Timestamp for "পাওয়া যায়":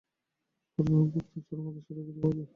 2.19-2.47